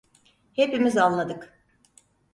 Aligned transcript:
Hepimiz 0.53 0.97
anladık! 0.97 1.53